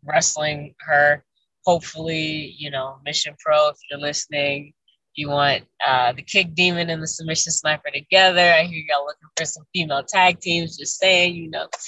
[0.04, 1.24] wrestling her.
[1.66, 4.72] Hopefully, you know, Mission Pro, if you're listening,
[5.20, 8.40] you want uh, the Kick Demon and the Submission Sniper together.
[8.40, 10.78] I hear y'all looking for some female tag teams.
[10.78, 11.68] Just saying, you know.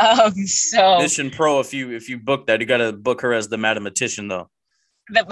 [0.00, 3.34] Um, so Mission Pro, if you if you book that, you got to book her
[3.34, 4.48] as the mathematician, though.
[5.14, 5.30] just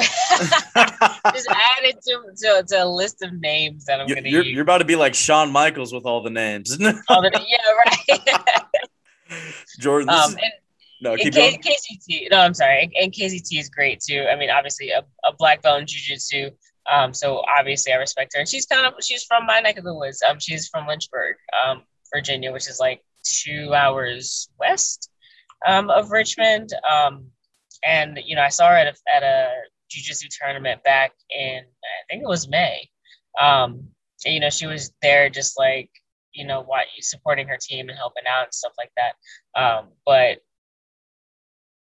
[0.75, 4.53] add it to, to, to, a list of names that I'm you're, gonna you're, use.
[4.53, 6.73] You're about to be like Shawn Michaels with all the names,
[7.09, 9.41] all the, yeah, right.
[9.81, 10.53] Jordan, um, and,
[11.01, 11.63] no, keep K- going.
[11.63, 12.91] KZT, no, I'm sorry.
[13.01, 14.27] And KCT is great too.
[14.31, 16.51] I mean, obviously a, a black belt in jiu-jitsu.
[16.91, 18.41] Um, so obviously I respect her.
[18.41, 20.23] And she's kind of she's from my neck of the woods.
[20.29, 21.83] Um, she's from Lynchburg, um,
[22.15, 25.11] Virginia, which is like two hours west
[25.67, 26.71] um, of Richmond.
[26.91, 27.27] Um,
[27.87, 29.51] and you know, I saw her at a, at a
[29.91, 32.89] jiu-jitsu tournament back in I think it was May.
[33.41, 33.89] Um,
[34.25, 35.91] and, you know, she was there just like
[36.33, 39.61] you know what supporting her team and helping out and stuff like that.
[39.61, 40.39] Um, but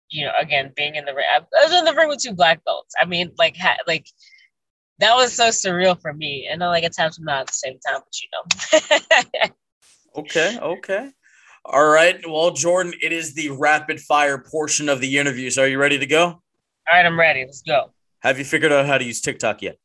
[0.08, 2.64] you know, again, being in the ring, I was in the ring with two black
[2.64, 2.94] belts.
[3.00, 4.06] I mean, like, ha- like
[4.98, 7.78] that was so surreal for me, and I like it's happened not at the same
[7.86, 9.50] time, but you know.
[10.20, 11.10] okay, okay.
[11.64, 12.18] All right.
[12.28, 15.50] Well, Jordan, it is the rapid fire portion of the interview.
[15.50, 16.26] So are you ready to go?
[16.26, 16.42] All
[16.92, 17.44] right, I'm ready.
[17.44, 17.92] Let's go.
[18.20, 19.76] Have you figured out how to use TikTok yet?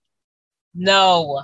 [0.75, 1.43] No.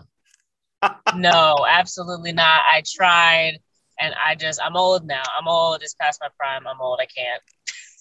[1.15, 2.61] no, absolutely not.
[2.71, 3.59] I tried
[3.99, 5.23] and I just I'm old now.
[5.37, 5.81] I'm old.
[5.81, 6.67] It's past my prime.
[6.67, 6.99] I'm old.
[7.01, 7.41] I can't.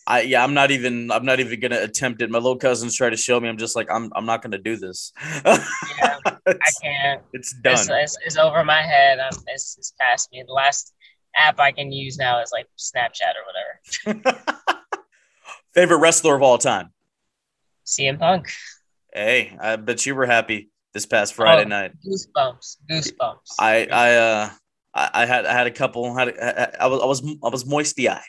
[0.06, 2.30] I yeah, I'm not even I'm not even gonna attempt it.
[2.30, 3.48] My little cousins try to show me.
[3.48, 5.12] I'm just like I'm I'm not gonna do this.
[5.44, 5.58] yeah,
[6.24, 6.38] I
[6.82, 7.22] can't.
[7.32, 7.74] It's done.
[7.74, 9.18] It's, it's, it's, over my head.
[9.18, 10.44] I'm, it's, it's past me.
[10.46, 10.94] The last
[11.36, 14.44] app I can use now is like Snapchat or whatever.
[15.74, 16.90] Favorite wrestler of all time?
[17.84, 18.48] CM Punk.
[19.12, 21.92] Hey, I bet you were happy this past Friday Oh, night.
[22.06, 22.76] Goosebumps.
[22.90, 23.54] Goosebumps.
[23.58, 24.50] I I uh
[24.94, 26.28] I, I had I had a couple had
[26.78, 28.22] I was I was I was moisty eyed.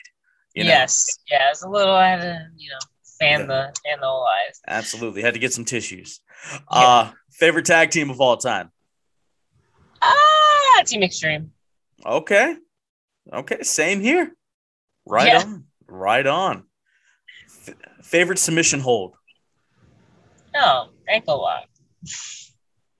[0.54, 0.70] You know?
[0.70, 1.18] yes.
[1.30, 2.78] Yeah, it's a little I had to, you know,
[3.20, 3.46] fan Yeah.
[3.46, 4.60] the fan the whole eyes.
[4.66, 5.22] Absolutely.
[5.22, 6.20] Had to get some tissues.
[6.68, 8.70] Uh favorite tag team of all time.
[10.02, 11.50] Ah, Team Extreme.
[12.04, 12.56] Okay.
[13.32, 13.62] Okay.
[13.62, 14.32] Same here.
[15.06, 15.42] Right Yeah.
[15.42, 15.64] on.
[15.86, 16.64] Right on.
[17.66, 19.14] F- favorite submission hold.
[20.54, 21.66] No, ankle lock.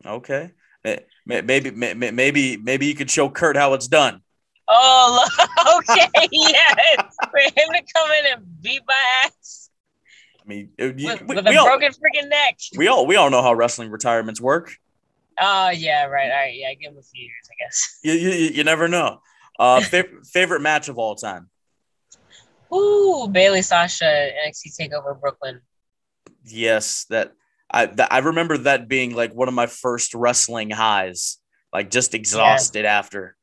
[0.05, 0.53] Okay.
[0.85, 4.23] Eh, may- Maybe, may- may- maybe, maybe you could show Kurt how it's done.
[4.69, 5.27] Oh,
[5.91, 7.17] okay, yes.
[7.31, 9.71] For him to come in and beat my ass
[10.45, 12.59] I mean, it- you- with, we, with we a all, broken freaking neck.
[12.77, 14.75] we all, we all know how wrestling retirements work.
[15.41, 16.31] Oh, yeah, right.
[16.31, 17.99] All right, yeah, give him a few years, I guess.
[18.03, 19.21] You, you, you never know.
[19.59, 21.49] Uh, fav- favorite match of all time.
[22.75, 25.61] Ooh, Bayley Sasha NXT Takeover Brooklyn.
[26.45, 27.33] Yes, that
[27.71, 31.39] I that, I remember that being like one of my first wrestling highs.
[31.73, 33.37] Like just exhausted after.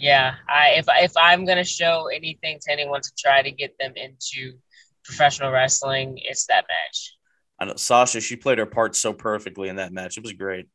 [0.00, 3.92] Yeah, I if if I'm gonna show anything to anyone to try to get them
[3.96, 4.56] into
[5.04, 7.16] professional wrestling, it's that match.
[7.58, 8.22] I know Sasha.
[8.22, 10.16] She played her part so perfectly in that match.
[10.16, 10.66] It was great.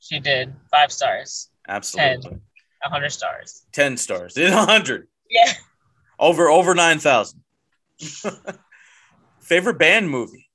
[0.00, 2.38] She did five stars, Absolutely.
[2.82, 3.66] a hundred stars.
[3.72, 4.34] 10 stars.
[4.38, 5.08] 100.
[5.28, 5.52] Yeah.
[6.18, 7.38] Over over 9,000.
[9.42, 10.48] Favorite band movie?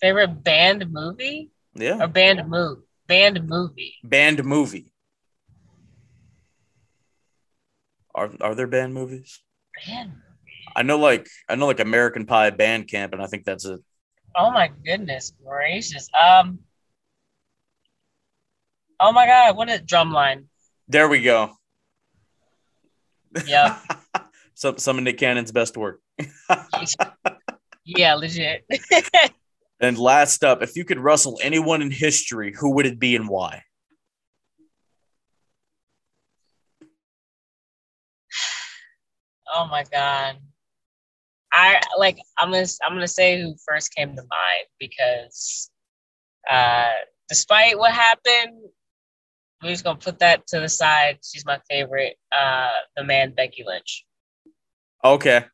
[0.00, 2.02] Favorite band movie Yeah.
[2.02, 2.78] or band move?
[3.06, 3.94] Band movie.
[4.02, 4.90] Band movie.
[8.16, 9.40] Are are there band movies?
[9.86, 10.12] Band.
[10.74, 13.80] I know like I know like American Pie Band Camp and I think that's it.
[14.34, 16.08] Oh my goodness gracious.
[16.18, 16.60] Um.
[18.98, 19.56] Oh my God!
[19.56, 20.46] What is Drumline?
[20.88, 21.52] There we go.
[23.46, 23.78] Yeah.
[24.54, 26.00] some some of Nick Cannon's best work.
[27.84, 28.64] yeah, legit.
[29.78, 33.28] And last up, if you could wrestle anyone in history, who would it be and
[33.28, 33.62] why?
[39.52, 40.36] Oh my god.
[41.52, 45.70] I like I'm gonna I'm gonna say who first came to mind because
[46.50, 46.90] uh
[47.28, 48.68] despite what happened,
[49.62, 51.18] we're just gonna put that to the side.
[51.24, 54.04] She's my favorite, uh the man Becky Lynch.
[55.04, 55.44] Okay.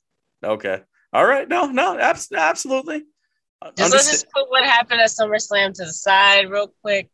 [0.42, 0.82] Okay.
[1.12, 1.48] All right.
[1.48, 3.04] No, no, abs- absolutely.
[3.76, 7.10] Just let's just put what happened at SummerSlam to the side real quick.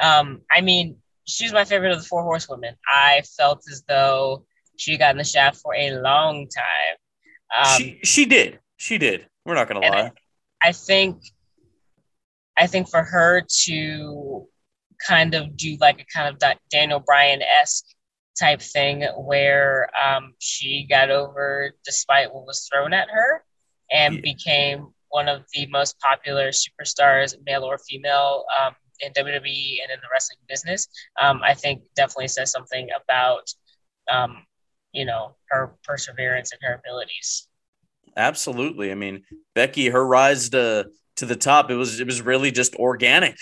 [0.00, 2.74] Um, I mean, she's my favorite of the four horsewomen.
[2.88, 4.46] I felt as though
[4.80, 6.96] she got in the shaft for a long time.
[7.64, 8.60] Um, she she did.
[8.76, 9.28] She did.
[9.44, 10.12] We're not gonna lie.
[10.62, 11.22] I think
[12.56, 14.46] I think for her to
[15.06, 17.84] kind of do like a kind of Daniel Bryan esque
[18.38, 23.44] type thing where um, she got over despite what was thrown at her
[23.90, 24.20] and Yeah.
[24.20, 29.98] became one of the most popular superstars, male or female, um, in WWE and in
[30.00, 30.86] the wrestling business.
[31.20, 33.50] Um, I think definitely says something about
[34.10, 34.44] um,
[34.92, 37.48] you know her perseverance and her abilities.
[38.16, 38.90] Absolutely.
[38.90, 39.22] I mean,
[39.54, 43.36] Becky, her rise to to the top, it was it was really just organic.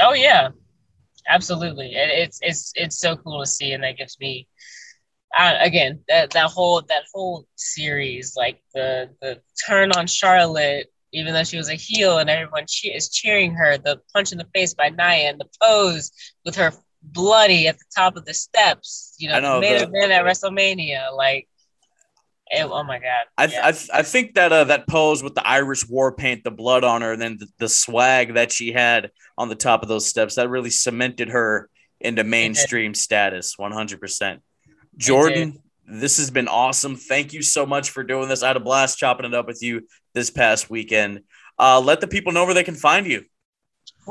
[0.00, 0.48] Oh yeah,
[1.28, 1.94] absolutely.
[1.94, 4.48] It, it's it's it's so cool to see, and that gives me,
[5.38, 11.32] uh, again, that that whole that whole series, like the the turn on Charlotte, even
[11.34, 14.46] though she was a heel and everyone che- is cheering her, the punch in the
[14.54, 16.12] face by Nia, and the pose
[16.44, 19.14] with her bloody at the top of the steps.
[19.18, 21.46] You know, I know, main event at WrestleMania, like.
[22.52, 23.26] It, oh my god!
[23.38, 23.66] I yeah.
[23.66, 27.00] I, I think that uh, that pose with the Irish war paint, the blood on
[27.00, 30.34] her, and then the, the swag that she had on the top of those steps,
[30.34, 31.70] that really cemented her
[32.00, 33.56] into mainstream status.
[33.56, 34.42] One hundred percent.
[34.96, 36.96] Jordan, this has been awesome.
[36.96, 38.42] Thank you so much for doing this.
[38.42, 41.20] I had a blast chopping it up with you this past weekend.
[41.56, 43.26] Uh, let the people know where they can find you.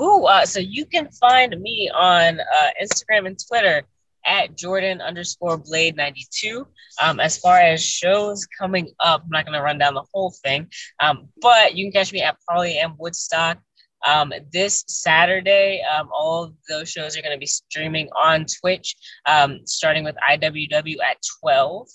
[0.01, 3.83] Ooh, uh, so you can find me on uh, Instagram and Twitter
[4.25, 6.67] at Jordan underscore Blade 92.
[7.01, 10.33] Um, as far as shows coming up, I'm not going to run down the whole
[10.43, 10.69] thing,
[10.99, 13.59] um, but you can catch me at Parley and Woodstock.
[14.05, 18.95] Um, this Saturday, um, all of those shows are going to be streaming on Twitch,
[19.25, 21.89] um, starting with IWW at 12.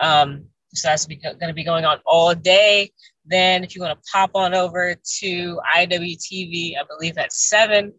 [0.00, 2.90] Um, so that's going to be going on all day.
[3.26, 7.92] Then, if you want to pop on over to IWTV, I believe at 7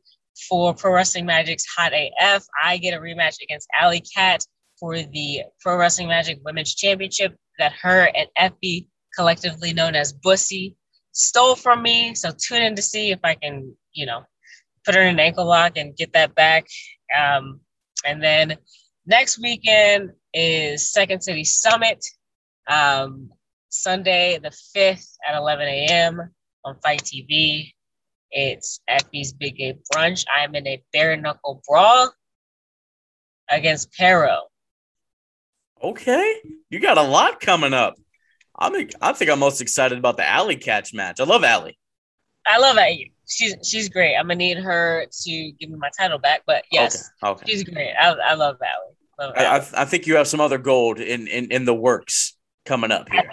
[0.48, 4.46] for Pro Wrestling Magic's Hot AF, I get a rematch against Allie Katch
[4.80, 10.76] for the Pro Wrestling Magic Women's Championship that her and Effy, collectively known as Bussy,
[11.14, 12.14] stole from me.
[12.14, 14.24] So tune in to see if I can, you know,
[14.86, 16.68] put her in an ankle lock and get that back.
[17.18, 17.62] Um,
[18.06, 18.58] and then
[19.06, 22.06] next weekend is Second City Summit.
[22.68, 23.30] Um,
[23.82, 26.32] Sunday the 5th at 11 a.m.
[26.64, 27.72] on FITE TV.
[28.32, 30.26] It's Effy's Big Game Brunch.
[30.36, 32.12] I'm in a bare knuckle brawl
[33.50, 34.42] against Pero.
[35.84, 36.36] Okay,
[36.70, 37.96] you got a lot coming up.
[38.58, 41.20] I'm I think I'm most excited about the Allie Katch match.
[41.20, 41.78] I love Allie.
[42.48, 43.12] I love Allie.
[43.28, 44.16] She's she's great.
[44.16, 47.32] I'm gonna need her to give me my title back, but yes, okay.
[47.32, 47.52] Okay.
[47.52, 47.94] she's great.
[48.00, 48.96] I, I love Allie.
[49.20, 52.38] Love I, I, I think you have some other gold in in, in the works
[52.66, 53.32] coming up here.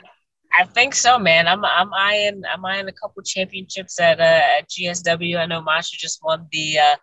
[0.58, 1.48] I, think so, man.
[1.48, 5.38] I'm I'm eyeing I'm eyeing a couple championships at uh, at GSW.
[5.38, 6.96] I know Masha just won the uh,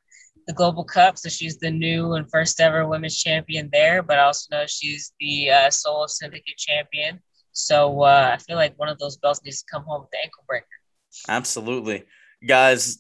[0.48, 4.02] the Global Cup, so she's the new and first ever women's champion there.
[4.02, 7.20] But I also know she's the uh, solo syndicate champion.
[7.52, 10.18] So uh, I feel like one of those belts needs to come home with the
[10.24, 10.66] ankle breaker.
[11.28, 12.04] Absolutely,
[12.48, 13.00] guys.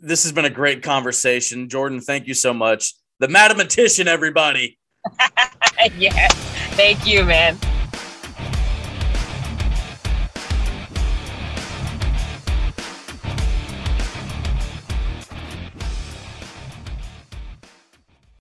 [0.00, 2.00] This has been a great conversation, Jordan.
[2.00, 2.94] Thank you so much.
[3.20, 4.78] The mathematician, everybody.
[5.98, 6.34] yes,
[6.74, 7.58] thank you, man.